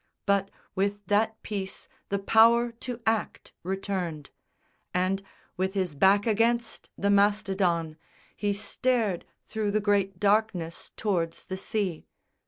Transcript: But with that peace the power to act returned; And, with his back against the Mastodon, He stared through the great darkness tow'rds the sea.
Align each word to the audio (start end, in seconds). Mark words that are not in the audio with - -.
But 0.25 0.49
with 0.73 1.05
that 1.05 1.39
peace 1.43 1.87
the 2.09 2.17
power 2.17 2.71
to 2.71 2.99
act 3.05 3.51
returned; 3.61 4.31
And, 4.95 5.21
with 5.57 5.75
his 5.75 5.93
back 5.93 6.25
against 6.25 6.89
the 6.97 7.11
Mastodon, 7.11 7.97
He 8.35 8.51
stared 8.51 9.25
through 9.45 9.69
the 9.69 9.79
great 9.79 10.19
darkness 10.19 10.89
tow'rds 10.97 11.45
the 11.45 11.55
sea. 11.55 12.07